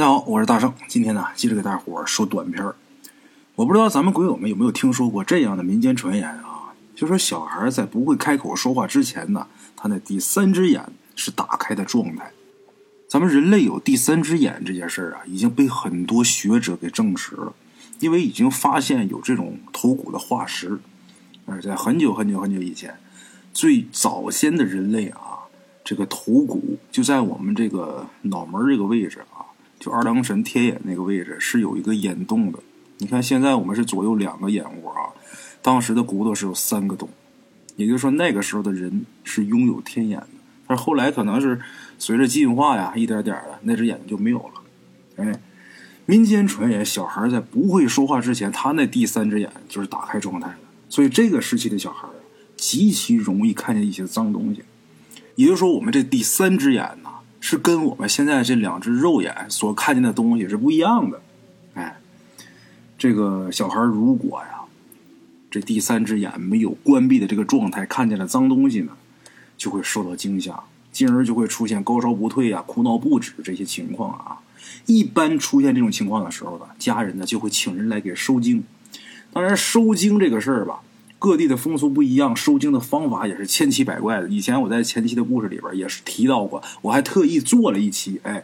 [0.00, 0.72] 大家好，我是大圣。
[0.88, 2.74] 今天呢，接着给大伙儿说短片儿。
[3.54, 6.72] 我不知道咱们鬼友们有没有听说过这样的民间传言啊？
[6.96, 10.82] 就说小孩在不会开口说话之前呢，他那第三只眼
[11.16, 12.30] 是打开的状态。
[13.08, 17.52] 咱们人类有第三只眼这件事儿啊，已经被很多学者给证实了，
[17.98, 20.80] 因为已经发现有这种头骨的化石。
[21.44, 22.98] 而在很久很久很久以前，
[23.52, 25.44] 最早先的人类啊，
[25.84, 29.22] 这个头骨就在我们这个脑门这个位置，
[29.80, 32.58] 就二郎神天眼那个位置是有一个眼洞的。
[32.98, 35.08] 你看现在我们是左右两个眼窝啊，
[35.62, 37.08] 当时的骨头是有三个洞，
[37.76, 40.28] 也就是说那个时候的人是拥有天眼的。
[40.66, 41.58] 但是后来可能是
[41.98, 44.62] 随着进化呀，一点点的那只眼睛就没有了。
[45.16, 45.40] 哎，
[46.04, 50.58] 民间传言，小孩在不会说话之前，他那第三只眼就是打开状态的。
[50.90, 52.06] 所以这个时期的小孩
[52.54, 54.62] 极其容易看见一些脏东西，
[55.36, 56.98] 也就是说，我们这第三只眼，
[57.40, 61.20] 是跟我们现在这两只肉眼所看见的东西是不一样的。
[61.74, 61.98] 哎，
[62.98, 64.60] 这个小孩如果呀，
[65.50, 68.92] 这第三只眼没有关闭的这个状态，看见了脏东西呢，
[69.56, 74.38] 就会受到惊吓，进而就会出现高烧不退啊、哭闹不止这些情况啊。
[74.86, 78.62] 一般出现这种情况的时候呢，家人呢就会请人来给收惊。
[79.32, 80.80] 当然，收精这个事儿吧，
[81.20, 84.28] 各地的风俗不一样，收精的方法也是千奇百怪的。
[84.30, 88.18] 以前我在前期的故事里边也是提到过，我还特意做了一期。
[88.22, 88.42] 哎，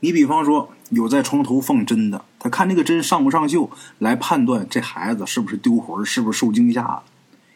[0.00, 7.02] 你比方说有在床头放针的，他看那个针上不上锈，来判断这孩子是不是丢魂，是不是受惊吓了；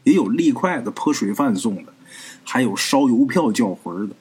[0.05, 1.93] 也有立筷子泼水饭送的，
[2.43, 4.17] 还有烧邮票叫魂的。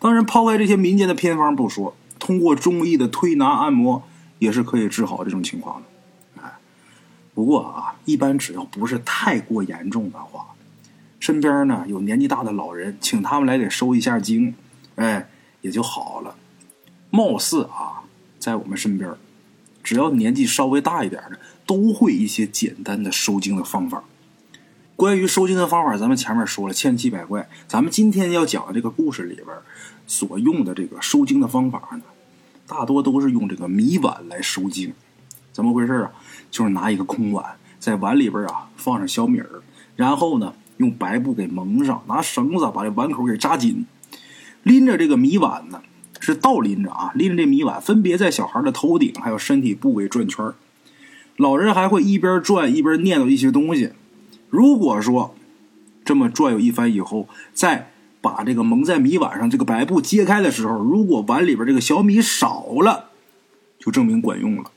[0.00, 4.02] 当然，抛开这些民间的偏方不说，通过中医的推拿按摩
[4.40, 5.86] 也是可以治好这种情况的。
[7.34, 10.54] 不过啊，一般只要不是太过严重的话，
[11.18, 14.54] 身边呢有年纪大的老人，请他们来给收一下经，
[14.94, 15.28] 哎，
[15.62, 16.36] 也就好了。
[17.10, 18.04] 貌似啊，
[18.38, 19.12] 在我们身边，
[19.82, 24.04] 只要年纪稍微大一点的，都会一些简单的收经的方法。
[24.94, 27.48] 关于收经的方法，咱们前面说了千奇百怪。
[27.66, 29.46] 咱们今天要讲的这个故事里边
[30.06, 32.02] 所用的这个收经的方法呢，
[32.68, 34.92] 大多都是用这个米碗来收经。
[35.54, 36.10] 怎么回事啊？
[36.50, 39.62] 就是拿一个空碗，在碗里边啊放上小米儿，
[39.94, 43.86] 然后呢用白布给蒙上，拿绳子把这碗口给扎紧，
[44.64, 45.80] 拎着这个米碗呢
[46.18, 50.52] 是倒拎着啊，拎着这米碗分别在小孩的头顶还有身体部位转圈
[51.36, 53.92] 老人还会一边转一边念叨一些东西。
[54.50, 55.34] 如果说
[56.04, 63.10] 这么转悠一番以后，再把这个蒙在米碗上这个白布揭开的时候，如果碗里边这个小米少了，
[63.78, 64.70] 就证明管用了。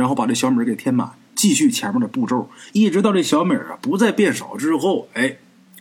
[0.00, 5.36] 然后把这小米给填满，继续前面的步骤，一直到这小米啊不再变少之后，哎，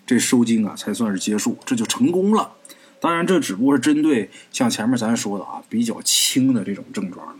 [0.06, 2.52] 这收经啊才算是结束，这就成功了。
[3.00, 7.36] 当然，这只不过是针对像前面咱说的啊比较轻的这种症状的，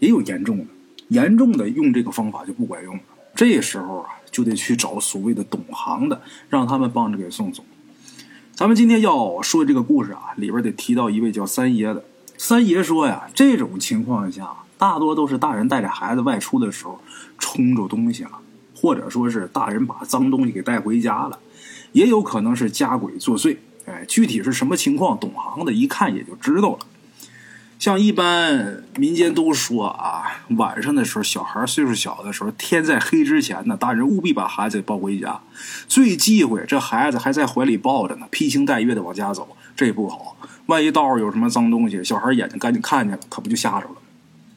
[0.00, 0.64] 也有严重的，
[1.10, 3.02] 严重的用这个方法就不管用了。
[3.36, 7.64] 这时候啊就得去找所谓的懂行的，让他们帮着给送走。
[8.52, 12.04] 咱们今天要说的这个故事啊，里边得提到一位叫三爷的。
[12.36, 14.48] 三爷说呀，这种情况下。
[14.84, 17.00] 大多都是大人带着孩子外出的时候
[17.38, 18.32] 冲着东西了，
[18.76, 21.38] 或者说是大人把脏东西给带回家了，
[21.92, 23.56] 也有可能是家鬼作祟。
[23.86, 26.80] 哎，具体是什么情况，懂行的一看也就知道了。
[27.78, 35.40] 像一般民间都说啊，晚上的时候，小孩岁数小的时候，天在黑之前呢，大人务必把孩子抱回家。
[35.88, 40.36] 最忌讳这孩子还在怀里抱着呢，披星戴月的往家走，这不好。
[40.66, 43.94] 万一道上有什么脏东西，小孩眼睛赶紧看见了，可不就吓着了。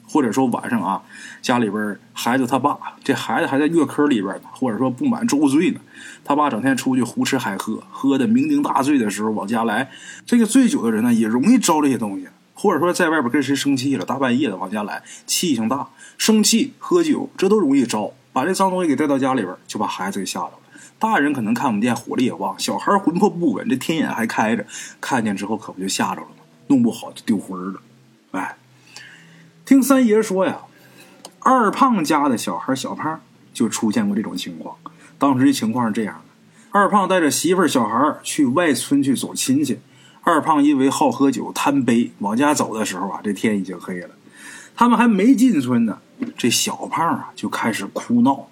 [0.10, 1.02] 或者说晚上啊，
[1.42, 5.80] 家里边孩子他爸，这孩子还在月坑里边呢，或者说不满周岁呢，
[6.24, 9.92] 他爸整天出去胡吃海喝，喝的酩酊大醉的时候往家来，
[10.26, 20.54] 这个醉酒的人呢也容易招这些东西，或者说在外边跟谁生气了，大半夜的往家来，气性大，生气喝酒，这都容易招，把这脏东西给带到家里边，就把孩子给吓着了。
[21.00, 24.66] 大人可能看不见，火力也旺，小孩魂魄不稳，这天眼还开着，
[25.02, 26.44] 看见之后可不就吓着了吗？
[26.68, 27.80] 弄不好就丢魂了，
[28.32, 28.56] 哎。
[29.68, 30.60] 听三爷说呀，
[31.40, 33.20] 二胖家的小孩小胖
[33.54, 34.78] 就出现过这种情况。
[35.20, 39.78] 当时的情况是这样的：二胖带着媳妇儿、小孩去外村去走亲戚。
[40.22, 44.12] 二胖因为好喝酒、贪杯，往家走的时候啊，这天已经黑了。
[44.74, 45.98] 他们还没进村呢，
[46.38, 48.48] 这小胖啊就开始哭闹。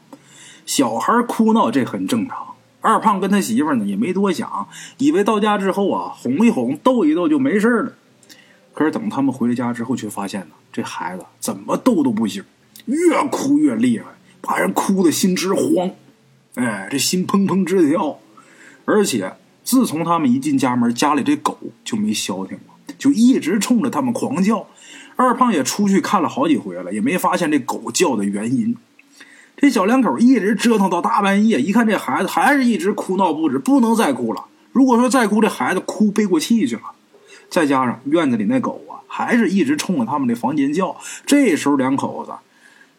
[0.65, 2.45] 小孩哭闹这很正常。
[2.81, 7.94] 二胖跟他媳妇呢也没多想，以为到家之后啊哄一哄、逗一逗就没事了。
[8.75, 12.44] 可是等他们回了家之后，却发现呢，这孩子怎么逗都不行，
[12.86, 14.06] 越哭越厉害，
[14.42, 15.89] 把人哭的心直慌，
[16.56, 18.19] 哎，这心砰砰直跳。
[18.83, 19.33] 而且
[19.63, 24.68] 自从他们一进家门，家里这狗就没消停过，就一直冲着他们狂叫。
[25.16, 28.75] 二胖也出去看了好几回了，也没发现这狗叫的原因。
[29.56, 34.44] 这小两口一直折腾到大半夜，一看这孩子还是一直哭闹不止，不能再哭了。
[34.74, 36.81] 如果说再哭，这孩子哭背过气去了。
[37.50, 40.95] 再加上院子里那狗啊，还是一直冲着他们的房间叫。
[41.25, 42.33] 这时候两口子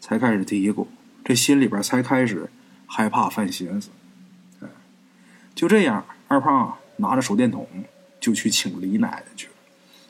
[0.01, 0.87] 才开始嘀咕，
[1.25, 2.49] 这心里边才开始
[2.87, 3.91] 害怕犯心思。
[5.55, 7.67] 就这样，二胖拿着手电筒
[8.21, 9.53] 就去请李奶奶去了。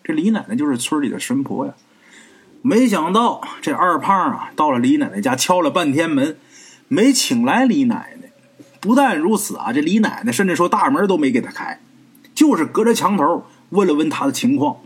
[0.03, 1.75] 这李奶奶就是村里的神婆呀。
[2.63, 6.37] 没想到这二胖啊，到了李奶奶家，敲了半天门，
[6.89, 8.31] 没请来李奶奶。
[8.81, 11.81] 不但如此啊，这李奶奶甚至说大门都没给他开，
[12.35, 14.77] 就是隔着墙头问了问他的情况。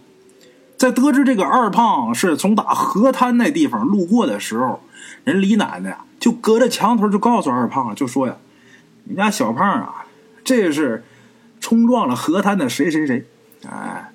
[0.76, 4.80] 在得知这个二胖是从打河滩那地方路过的时候，
[5.24, 8.36] 人李奶奶就隔着墙头就告诉二胖，就说呀
[9.04, 10.06] ：“你家小胖啊，
[10.42, 11.04] 这是
[11.60, 13.26] 冲撞了河滩的谁谁谁，
[13.68, 14.10] 哎，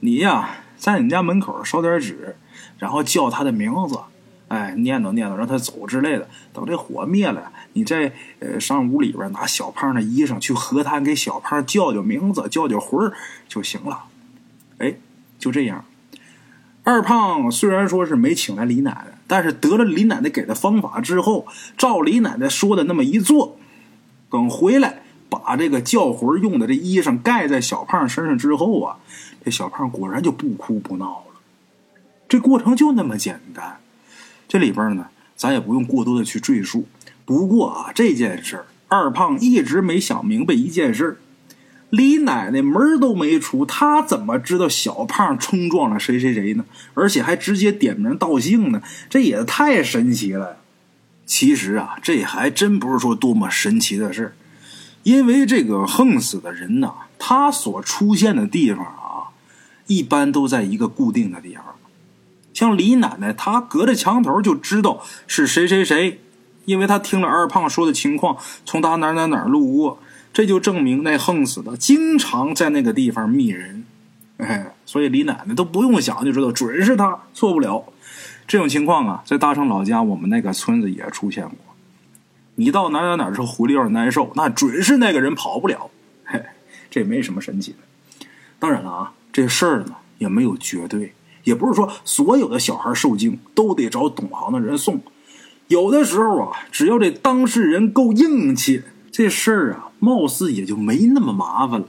[0.00, 2.36] 你呀，在你家门口烧点纸。”
[2.78, 3.98] 然后叫他的名字，
[4.46, 6.28] 哎，念叨念叨，让他走之类的。
[6.52, 13.12] 等这火灭了，你再呃上屋里边拿小胖的衣裳去河滩给小胖叫叫名字，叫叫魂儿
[13.48, 14.06] 就行了。
[14.78, 14.94] 哎，
[15.38, 15.84] 就这样。
[16.82, 21.46] 二胖虽然说是没请来李奶奶，但是得了李奶奶给的方法之后，
[21.76, 23.56] 照李奶奶说的那么一做，
[24.28, 28.96] 等回来把这个叫魂用的这衣裳盖在小胖身上之后啊，
[29.44, 31.40] 这小胖果然就不哭不闹了。
[32.28, 33.78] 这过程就那么简单，
[34.48, 36.86] 这里边呢，咱也不用过多的去赘述。
[37.28, 41.20] 不过啊，这件事二胖一直没想明白一件事
[41.90, 46.64] 李奶奶门都没出，她怎么知道小胖冲撞了谁谁谁呢？
[46.94, 48.80] 而且还直接点名道姓呢？
[49.10, 50.60] 这也太神奇了。
[51.26, 54.34] 其实啊，这还真不是说多么神奇的事
[55.02, 59.36] 因为这个横死的人呐，他所出现的地方啊，
[59.86, 61.62] 一般都在一个固定的地方。
[62.54, 66.22] 像李奶奶，她隔着墙头就知道是谁谁谁，
[66.68, 68.36] 因为他听了二胖说的情况，
[68.66, 69.98] 从他哪哪哪路过，
[70.34, 73.86] 这就证明那横死的经常在那个地方觅人，
[74.36, 77.82] 哎，所以李奶奶都不用想就知道准是他，错不了。
[78.46, 81.56] 这种情况啊，在大圣老家我们那个村子也出现过。
[82.56, 85.90] 你到哪哪哪时候回来有点难受，那准是那个人跑不了，
[86.26, 86.44] 嘿，
[86.90, 88.26] 这没什么神奇的。
[88.58, 91.14] 当然了啊，这事儿呢也没有绝对。
[91.44, 95.00] 也不是说所有的小孩受惊都得找懂行的人送，
[95.68, 98.82] 有的时候啊，只要这当事人够硬气，
[99.12, 101.86] 这事儿啊，貌似也就没那么麻烦了。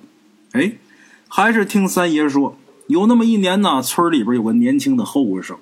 [0.51, 0.73] 哎，
[1.27, 5.57] 还是听三爷说，有那么一年呢，村里边有个年轻的后生，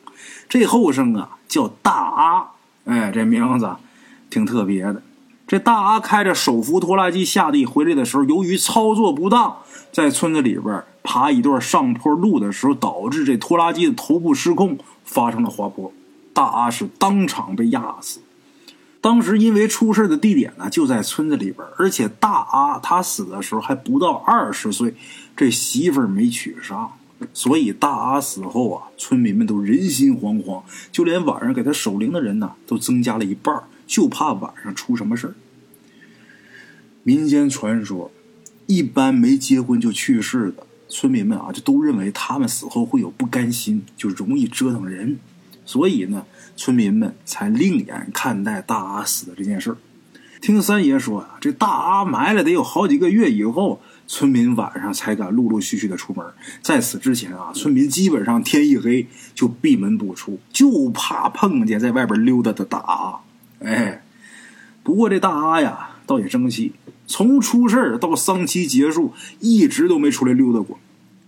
[0.49, 2.47] 这后生啊叫大阿，
[2.85, 3.69] 哎，这名字
[4.29, 5.03] 挺特别的。
[5.45, 9.57] 这大阿开着手扶拖拉机下地回来的时候，由于操作不当，
[9.91, 10.83] 在村子里边。
[11.09, 15.93] 爬一段上坡路的时候，导致这拖拉机的头部失控，发生了滑坡，
[16.37, 18.19] 大阿是当场被压死。
[19.01, 24.93] 当时因为出事的地点呢就在村子里边，而且大阿他死的时候还不到二十岁，
[25.35, 26.93] 这媳妇儿没娶上，
[27.33, 30.61] 所以大阿死后啊，村民们都人心惶惶，
[30.91, 35.33] 就连晚上给他守灵的人呢都增加了一半，就怕晚上出什么事
[37.01, 38.11] 民间传说，
[38.67, 40.67] 一般没结婚就去世的。
[40.89, 45.19] 村民们啊，就都认为他们死后会有不甘心，就容易折腾人，
[45.67, 46.25] 所以呢，
[46.55, 49.77] 村民们才另眼看待大阿死的这件事
[50.41, 56.25] 听三爷说啊，这大阿埋了得有好几个月以后，村民晚上才敢陆陆续续的出门。
[56.61, 63.19] 在此之前啊，村民基本上天一黑就闭门不出，就怕碰见在外边溜达的大阿。
[63.59, 64.03] 哎，
[64.83, 66.73] 不过这大阿呀，倒也争气。
[67.07, 70.79] 从出事到丧期结束，一直都没出来溜达过。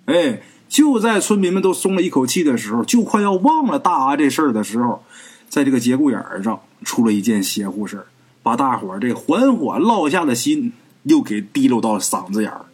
[0.06, 5.04] 哎，就在村民们都松了一口气的时候，就快要忘了大阿这事儿的时候，
[5.50, 8.06] 在这个节骨眼儿上出了一件邪乎事儿，
[8.44, 10.72] 把大伙儿这缓缓落下的心
[11.04, 12.68] 又给提溜到嗓子眼儿。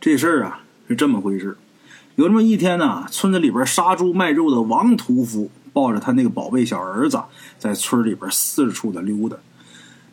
[0.00, 1.56] 这事儿啊是这么回事：
[2.16, 7.22] 有这么一天呢，村子里边杀猪卖肉的王屠夫抱着他那个宝贝小儿子，
[7.58, 9.36] 在村里边四处的溜达。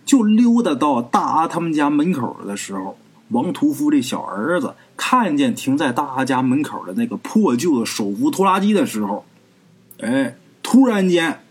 [0.05, 2.97] 就溜达到大阿他们家门口的时候，
[3.29, 9.25] 王屠夫这小儿子看见停在大家门口的那个破旧的手扶拖拉机的时候，
[9.99, 11.41] 哎，突然间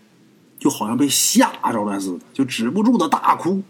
[0.57, 3.61] 就好像被吓着了似的，就止不住的大哭。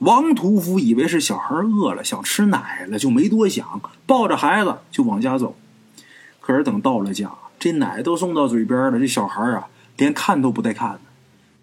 [0.00, 5.56] 王屠夫以为是小孩饿了想吃奶了，就没多想，抱着孩子就往家走。
[6.40, 11.00] 可是等到了家，这奶都送到嘴边了，这小孩啊连看都不带看。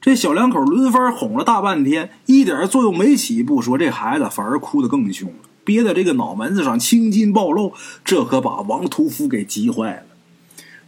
[0.03, 3.41] 这小两口轮番哄了大半天，一点作用没起。
[3.41, 7.71] 不说，这孩子反而哭得更凶了，憋在这个脑门子上青筋暴露，
[8.03, 10.03] 这可把王屠夫给急坏了。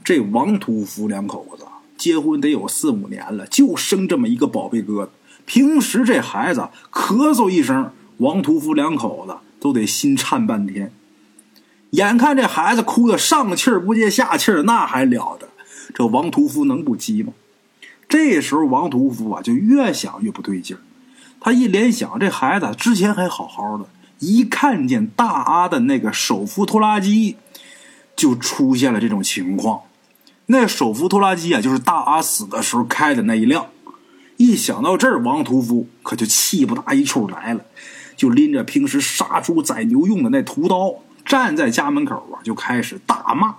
[0.03, 1.63] 这王屠夫两口子
[1.97, 5.07] 结婚得有四五年了，就生这么一个宝贝疙瘩。
[5.45, 10.91] 平时这孩子咳嗽一声，王屠夫两口子都得心颤半天。
[11.91, 15.47] 眼看这孩子哭得上气儿不接下气儿，那还了得？
[15.93, 17.31] 这王屠夫能不急吗？
[18.07, 20.79] 这时候王屠夫啊，就越想越不对劲儿。
[21.39, 23.85] 他一联想，这孩子之前还好好的，
[24.19, 27.35] 一看见大阿的那个手扶拖拉机，
[28.15, 29.81] 就出现了这种情况。
[30.47, 33.67] 那手扶拖拉机啊，就是大阿死的时候开的那一辆。
[34.37, 37.65] 一想到这儿，王屠夫可就气不打一处来了，
[38.15, 40.95] 就拎着平时杀猪宰牛用的那屠刀，
[41.25, 43.55] 站在家门口啊，就开始大骂。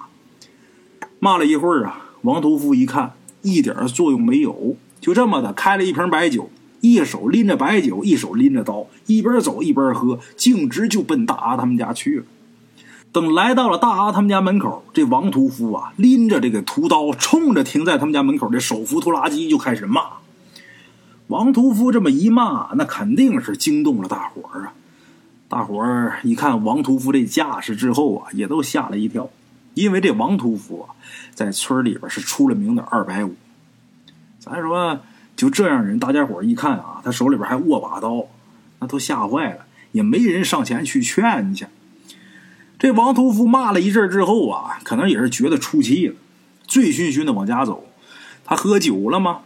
[1.19, 3.15] 骂了一会儿啊，王屠夫一看
[3.47, 6.51] 一点作用没有，就这么的开了一瓶白酒，
[6.81, 12.25] 一手拎着白酒，一手拎着刀，一边走一边喝，径直就奔大阿他们家去了。
[13.13, 20.03] 等来到了大阿他们家门口，这王屠夫啊，拎着这个屠刀，冲着停在他们家门口的手扶拖拉机就开始骂。
[21.29, 24.75] 王屠夫这么一骂，那肯定是惊动了大伙儿啊！
[25.49, 29.31] 大伙儿一看王屠夫这架势之后啊，也都吓了一跳，
[29.77, 30.97] 因为这王屠夫啊，
[31.35, 33.37] 在村里边是出了名的二百五。
[34.39, 35.01] 咱说
[35.37, 38.25] 就这样人，大家伙一看啊，他手里边还握把刀，
[38.81, 41.67] 那都吓坏了，也没人上前去劝去。
[42.79, 46.15] 这王屠夫骂了一阵之后啊，可能也是觉得出气了，
[46.67, 47.85] 醉醺醺的往家走。
[48.47, 49.41] 他喝酒了吗？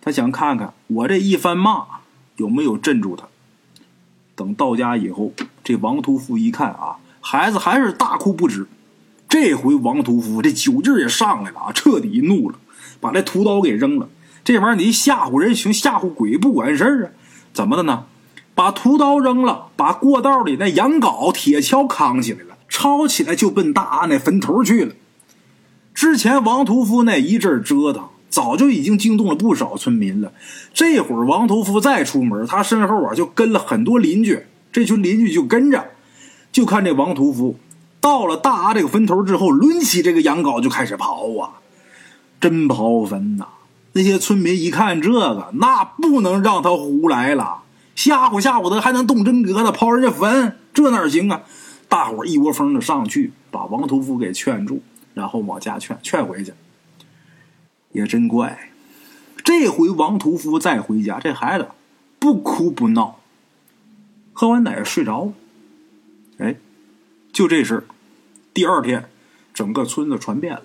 [0.00, 1.86] 他想看看我这一番骂
[2.36, 3.28] 有没有镇住他。
[4.34, 8.66] 等到家以后，这王屠夫一看啊，孩子还是大哭不止。
[9.28, 12.58] 这回王屠夫这酒劲也上来了啊，彻底怒了，
[13.00, 14.08] 把这屠刀给扔了。
[14.44, 17.10] 这玩意儿你吓唬人行，吓唬鬼不管事儿啊？
[17.52, 18.04] 怎么的呢？
[18.54, 24.94] 把屠刀扔了，把过道里那羊镐、铁锹扛起来了，抄起来就奔大阿那坟头去了。
[25.92, 28.08] 之前王屠夫那一阵折腾。
[28.28, 30.30] 早就已经惊动了不少村民了。
[30.74, 34.38] 这会儿王屠夫再出门，他身后啊就跟了很多邻居。
[34.70, 35.82] 这群邻居就跟着，
[36.52, 37.56] 就看这王屠夫
[38.06, 41.54] 到了大阿这个坟头之后，抡起这个羊镐就开始刨啊，
[42.40, 43.48] 真刨坟呐！
[43.94, 47.64] 那些村民一看这个，那不能让他胡来了，
[47.96, 51.42] 吓唬吓唬他，还能动真格的刨人家坟，这哪行啊？
[51.88, 54.82] 大伙一窝蜂的上去把王屠夫给劝住，
[55.12, 56.54] 然后往家劝劝回去。
[57.90, 58.70] 也真怪，
[59.42, 61.66] 这回王屠夫再回家，这孩子
[62.20, 63.18] 不哭不闹，
[64.32, 65.32] 喝完奶睡着了。
[66.38, 66.54] 哎，
[67.32, 67.82] 就这事
[68.56, 69.04] 第二天，
[69.52, 70.62] 整个村子传遍了，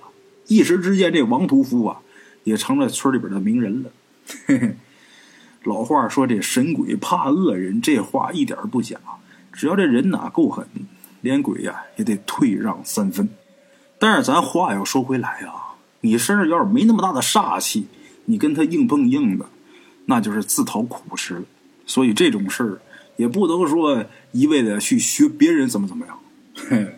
[0.47, 1.99] 一时之间，这王屠夫啊，
[2.45, 3.91] 也成了村里边的名人了。
[4.47, 4.77] 嘿嘿，
[5.65, 8.95] 老话说这神鬼怕恶人，这话一点不假。
[9.51, 10.65] 只要这人呐够狠，
[11.19, 13.27] 连鬼呀也得退让三分。
[13.99, 15.75] 但是咱话要说回来啊。
[15.99, 17.87] 你身上要是没那么大的煞气，
[18.23, 19.45] 你跟他硬碰硬的，
[20.05, 21.43] 那就是自讨苦吃了。
[21.85, 22.81] 所以这种事儿
[23.17, 26.17] 也不能说一味的去学别人怎么怎么样。
[26.55, 26.95] 嘿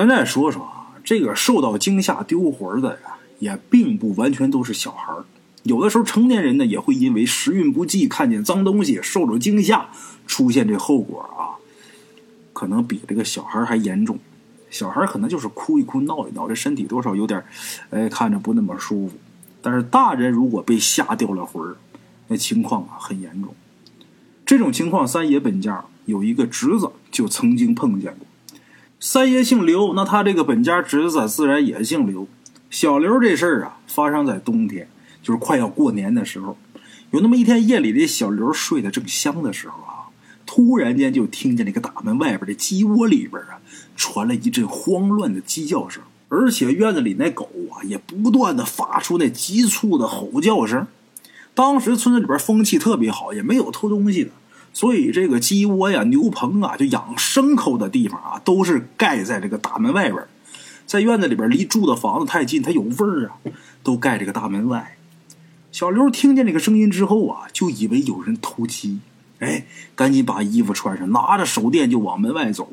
[0.00, 5.26] 咱再说说啊，这个受到惊吓丢魂的呀，也并不完全都是小孩儿，
[5.64, 9.90] 有的时候成年人呢也会因为时运不济，看见脏东西受着惊吓，
[10.26, 11.60] 出现这后果啊，
[12.54, 14.18] 可能比这个小孩还严重。
[14.70, 17.44] 小孩可能就是哭一哭闹一闹，这身体多少有点，
[17.90, 19.18] 哎，看着不那么舒服。
[19.60, 21.76] 但是大人如果被吓掉了魂儿，
[22.28, 23.54] 那情况啊很严重。
[24.46, 28.26] 这种情况，三爷本家有一个侄子就曾经碰见过。
[29.02, 32.28] 三爷姓刘，那他这个本家侄子自然也姓刘。
[32.68, 34.90] 小刘这事儿啊，发生在冬天，
[35.22, 36.58] 就是快要过年的时候。
[37.10, 40.12] 有那么一天夜里，这小刘睡得正香的时候啊。
[40.44, 43.58] 突然间就听见那个大门外边的鸡窝里边啊，
[43.96, 50.86] 传来一阵慌乱的鸡叫声，而且院子里那狗啊也不断的发出那急促的吼叫声。
[51.54, 54.30] 当时村子里边风气特别好，也没有偷东西的，
[54.72, 60.26] 所以这个鸡窝呀、牛棚啊，就养牲口的地方啊，都是盖在这个大门外边。
[60.86, 63.36] 在院子里边离住的房子太近，它有味儿啊，
[63.82, 64.96] 都盖这个大门外。
[65.70, 69.00] 小刘听见这个声音之后啊，就以为有人偷鸡。
[69.38, 72.72] 哎，赶紧把衣服穿上，拿着手电就往门外走。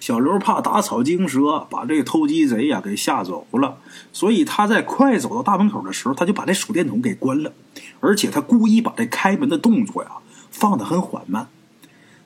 [0.00, 3.76] 小刘怕打草惊蛇，把这个偷鸡贼呀给吓走了，
[4.12, 7.52] 所以他在快走到大门口的时候，他就把这手电筒给关了，
[8.00, 10.10] 而且他故意把这开门的动作呀
[10.50, 11.48] 放得很缓慢。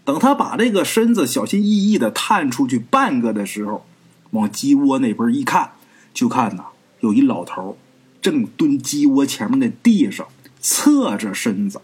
[0.04, 3.86] 等他把这个身子小心翼翼的探出去半个的时候，
[4.32, 5.72] 往鸡窝那边一看，
[6.12, 6.64] 就看呐，
[7.00, 7.78] 有一老头
[8.20, 10.26] 正蹲鸡窝前面的地上，
[10.60, 11.80] 侧着身子。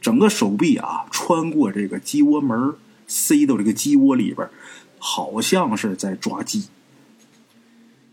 [0.00, 2.74] 整个手臂啊，穿过这个鸡窝门，
[3.08, 4.48] 塞到这个鸡窝里边，
[5.00, 6.68] 好像是在抓鸡。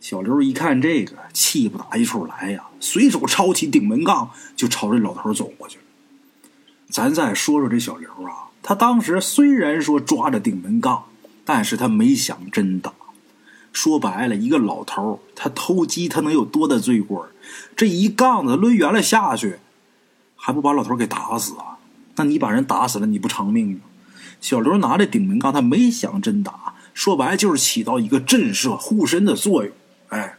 [0.02, 5.84] 小刘一看这个，气不打一处来呀，随手抄起顶门杠就朝这老头走过去了。
[6.90, 11.06] 咱再说说这小刘啊，他当时虽然说抓着顶门杠，
[11.44, 12.94] 但是他没想真打。
[13.74, 17.28] 说白了，一个老头他偷鸡，他能有多大罪过？
[17.76, 19.60] 这一杠子抡圆了下去，
[20.36, 21.78] 还不把老头给打死啊？
[22.16, 23.80] 那你把人打死了，你不偿命吗？
[24.40, 29.74] 小刘拿着顶门杠，他没想真打，说白了就是起到一个震慑护身的作用。
[30.10, 30.38] 哎，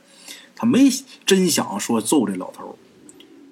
[0.55, 0.88] 他没
[1.26, 2.79] 真想说揍这老头，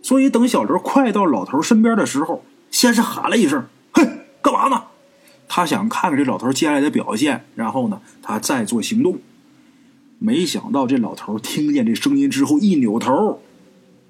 [0.01, 2.43] 所以等小刘快到老头身边的时候，
[2.75, 3.64] 先是喊了一声
[3.95, 4.04] ：“嘿，
[4.43, 4.83] 干嘛呢？”
[5.47, 9.21] 他想看看这老头接下来的表现，然后呢，他再做行动。
[10.19, 13.40] 没想到这老头听见这声音之后，一扭头，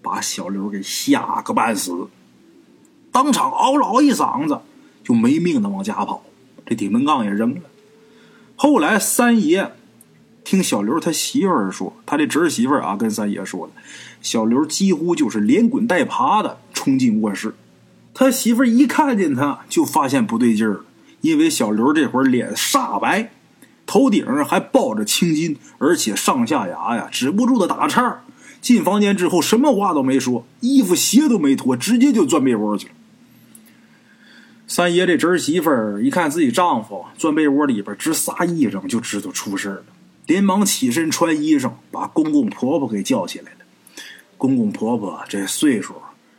[0.00, 2.09] 把小刘给吓个半死，
[3.12, 4.59] 当场嗷嗷一嗓子，
[5.02, 6.25] 就没命的往家跑，
[6.64, 7.61] 这顶门杠也扔了。
[8.56, 9.73] 后来三爷
[10.42, 13.75] 听小刘他媳妇儿说，他这侄媳妇儿啊跟三爷说的，
[14.23, 17.54] 小刘几乎就是连滚带爬的冲进卧室，
[18.14, 20.85] 他媳妇一看见他就发现不对劲儿了，
[21.21, 23.33] 因为小刘这会儿脸煞白。
[23.87, 28.23] 头顶上还抱着青筋，而且上下牙呀止不住的打颤
[28.62, 32.94] 进房间之后，什么话都没说，衣服鞋都没脱，直接就钻被窝去了。
[34.66, 39.85] 三爷这侄儿媳妇儿一看自己丈夫钻被窝里边直撒衣裳，就知道出事了，
[40.26, 43.59] 连忙起身穿衣裳，把公公婆婆给叫起来了。
[44.38, 45.97] 公公婆婆这岁数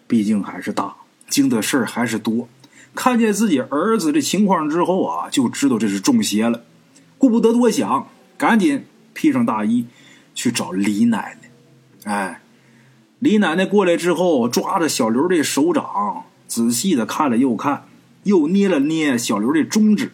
[0.08, 0.96] 毕竟还是大，
[1.36, 2.48] 经的事儿还是多，
[2.94, 6.64] 看见自己儿子这情况之后啊，就知道这是中邪了。
[7.18, 9.86] 顾不得多想，赶紧披上大衣
[10.34, 12.10] 去找李奶奶。
[12.10, 12.42] 哎，
[13.20, 17.84] 李奶奶过来之后，抓着小刘的手掌，仔细的看了又看，
[18.24, 20.14] 又捏了捏小刘的中指。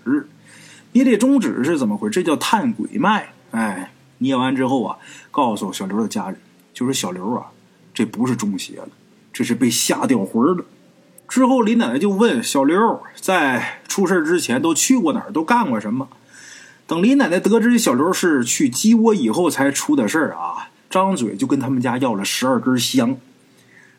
[0.94, 2.14] 捏这中指是怎么回事？
[2.16, 3.32] 这叫探鬼脉。
[3.52, 4.98] 哎，捏完之后啊，
[5.30, 6.40] 告诉小刘的家人，
[6.74, 7.46] 就说小刘啊，
[7.94, 8.90] 这不是中邪了，
[9.32, 10.66] 这是被吓掉魂了。
[11.32, 16.10] 之后，李奶奶就问小刘，在出事之前都去过哪儿，都干过什么？
[16.86, 23.16] 等李奶奶得知小刘是去鸡窝以后才出的事儿啊，张嘴就跟他们家要了十二根香，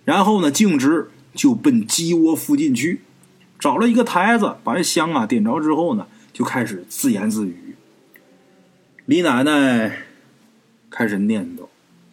[0.04, 3.00] 然后呢，径直就奔鸡窝附近去，
[3.58, 7.74] 找了一个台子，把这香啊点着之后呢，就开始自言自语。
[9.06, 10.00] 李奶奶
[10.90, 11.62] 开始念叨，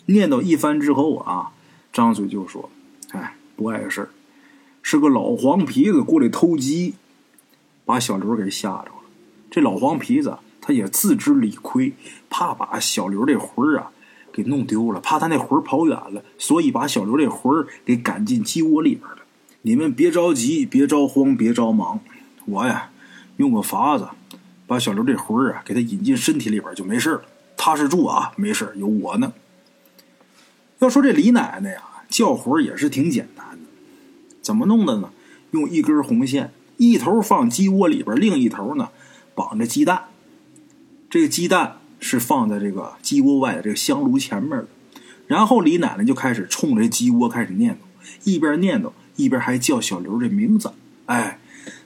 [0.05, 1.51] 念叨一番之后啊，
[1.91, 2.69] 张嘴就说
[3.11, 4.09] ：“哎，不碍事儿，
[4.91, 6.95] 是个老黄皮子过来偷鸡，
[7.85, 9.03] 把小刘给吓着了。
[9.51, 11.93] 这老黄皮子。”他也自知理亏，
[12.29, 13.91] 怕把小刘这魂儿啊
[14.31, 19.19] 给弄丢了，怕他那魂儿跑远了，所以把小刘这魂儿给赶进鸡窝里边了。
[19.63, 21.99] 你们别着急，别着慌，别着忙，
[22.45, 22.91] 我呀
[23.37, 24.09] 用个法子
[24.67, 27.23] 把小刘这魂儿啊给他引进身体里边就没事了，
[27.57, 29.33] 踏实住啊，没事有我呢。
[30.79, 33.68] 要说这李奶奶呀叫魂也是挺简单的，
[34.49, 35.11] 怎么弄的呢？
[35.51, 38.89] 用一根红线，一头放鸡窝里边，另一头呢
[39.35, 40.05] 绑着鸡蛋。
[41.07, 44.67] 这个鸡蛋是放在这个鸡窝外的这个香炉前面的，
[45.27, 47.77] 然后李奶奶就开始冲着鸡窝开始念叨，
[48.23, 50.71] 一边念叨一边还叫小刘这名字。
[51.05, 51.37] 哎，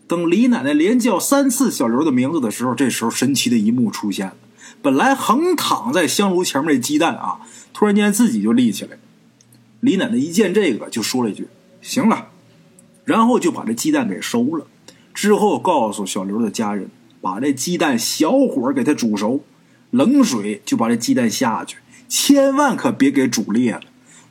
[0.08, 4.36] 等李奶奶连叫三次小刘的名字的时候，这时候神奇的一幕出现了：
[4.82, 7.42] 本来横躺在香炉前面的鸡蛋啊，
[7.74, 8.98] 突然间自己就立起来。
[9.82, 11.50] 李奶奶一见这个，就说了一句
[11.82, 12.30] ：“行了。”
[13.06, 14.68] 然后就把这鸡蛋给收了，
[15.14, 16.90] 之后告诉小刘的家人。
[17.22, 19.46] 把这鸡蛋小火给它煮熟，
[19.92, 21.78] 冷水就把这鸡蛋下去，
[22.10, 23.84] 千万可别给煮裂了。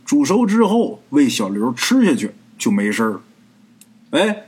[0.05, 3.23] 煮熟之后喂小刘吃下去就没事了。
[4.11, 4.43] 哎，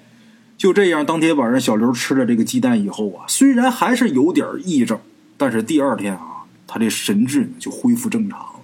[0.58, 5.00] 就这样，当天晚上小刘吃了这个鸡蛋以后啊，虽然还是有点异症，
[5.38, 8.60] 但是第二天啊，他这神志就恢复正常了。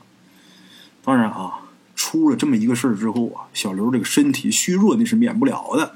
[1.02, 1.59] 当然啊，
[2.10, 5.94] 出了这么一个事儿之后啊，小刘这个身体虚弱那是免不了的。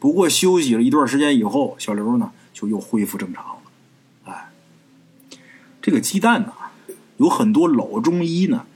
[0.00, 2.32] 不过休息了一段时间以后，小刘呢。
[2.52, 3.60] 就又恢复正常了，
[4.26, 4.50] 哎，
[5.80, 6.52] 这个鸡蛋呢，
[7.16, 8.66] 有很多老中医呢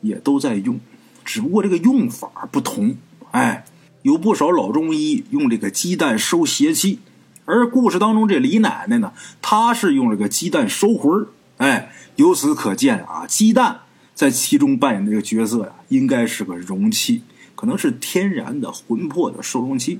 [0.00, 0.78] 也都在用，
[1.24, 2.96] 只不过这个用法不同，
[3.32, 3.64] 哎，
[4.02, 7.00] 有不少老中医用这个鸡蛋收邪气，
[7.44, 11.26] 而故事当中这李奶奶呢，她是用这个鸡蛋收魂
[11.58, 13.80] 哎，由此可见啊，鸡蛋
[14.20, 17.22] 在其中扮演这个角色呀，应该是个容器，
[17.54, 19.98] 可能是天然的魂魄的收容器，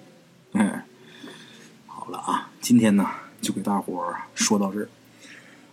[0.53, 0.85] 哎。
[1.87, 3.07] 好了啊，今天呢
[3.41, 4.91] 就给大伙儿说到这儿。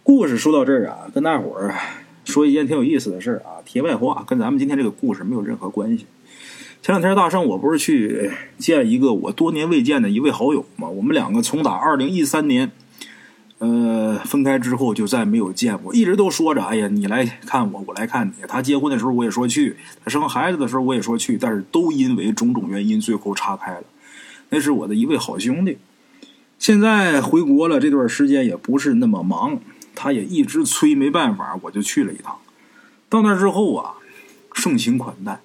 [0.02, 1.76] 故事说到这儿啊，跟大伙儿
[2.24, 3.60] 说一件挺有意思的事儿啊。
[3.66, 6.06] 题外话，跟咱们今天这个故事没有任何关系。
[6.82, 10.88] 前两天大圣我不是去见一个我多年未见的一位好友吗？
[10.88, 12.72] 我们两个从打二零一三年，
[13.60, 23.84] 呃，分开之后就再没有见过，一直都说着：“哎呀，你来看我，我来看你。”他结婚的时候我也说去，他生孩子的时候我也说去，但是都因为种种原因最后岔开了。
[24.50, 25.80] 那是我的一位好兄弟，
[26.60, 29.60] 现在回国了，这段时间也不是那么忙，
[29.96, 32.38] 他也一直催，没办法，我就去了一趟。
[33.10, 33.96] 到那之后啊，
[34.54, 35.40] 盛情款待。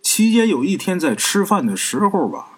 [0.00, 2.56] 期间有一天在吃饭的时候吧，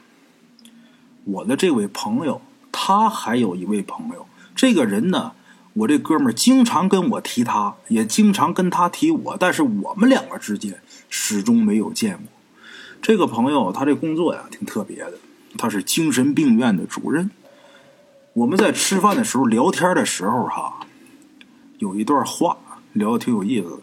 [1.25, 4.27] 我的这位朋友，他还有一位朋友。
[4.61, 5.33] 这个人呢，
[5.73, 12.27] 我这哥们儿经常跟我提他，也经常跟他提我，但是我们两个之间始终没有见过。
[13.01, 15.15] 这个朋友他这工作呀挺特别的，
[15.57, 17.31] 他是精神病院的主任。
[18.35, 20.81] 我们在吃饭的时候聊天的时候哈，
[21.79, 22.59] 有一段话
[22.93, 23.79] 聊的挺有意思的。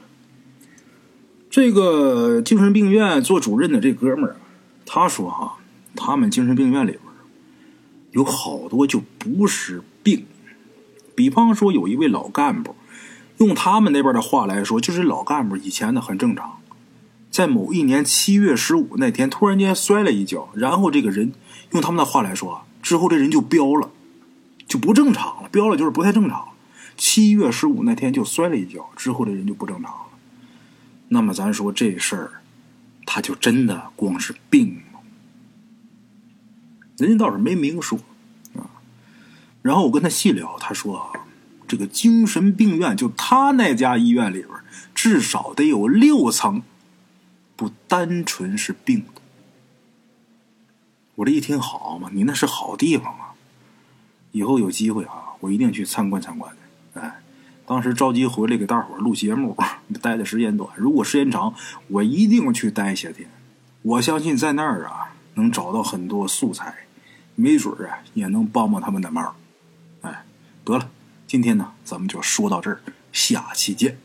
[1.50, 4.36] 这个精神病院做主任的这哥们儿，
[4.86, 5.58] 他说哈，
[5.96, 7.02] 他们精神病院里边
[8.12, 10.24] 有好多就不是病。
[11.18, 12.76] 比方说，有一位老干部，
[13.40, 16.60] 用他们那边的话来说，就是老干部以前呢很正常，
[17.32, 21.34] 在某一年七月十五那天突然间摔了一跤，然后这个人
[21.72, 23.90] 用他们的话来说，之后这人就飙了，
[24.68, 26.50] 就不正常了，飙了就是不太正常。
[26.96, 30.06] 七月十五那天就摔了一跤，之后这人就不正常了。
[31.08, 32.32] 那么咱说这事儿，
[33.08, 35.00] 他就真的光是病吗？
[37.00, 37.98] 人家倒是没明说。
[39.68, 41.12] 然后我跟他细聊，他说
[41.68, 44.50] ：“这个精神病院，就他那家医院里边，
[44.96, 46.64] 至少得有六层，
[47.58, 49.22] 不单纯是病的。”
[51.16, 53.36] 我这一听，好嘛，你那是好地方啊！
[54.32, 57.02] 以后有机会啊，我一定去参观参观的。
[57.02, 57.20] 哎，
[57.66, 59.54] 当时着急回来给大伙录节目，
[60.02, 60.70] 待的时间短。
[60.78, 61.54] 如果时间长，
[61.90, 63.30] 我一定去待些天。
[63.82, 66.74] 我相信在那儿啊，能找到很多素材，
[67.36, 69.36] 没准啊，也能帮帮他们的忙。
[70.68, 70.90] 得了，
[71.26, 72.82] 今天呢，咱们就说到这儿，
[73.14, 73.98] 下期见。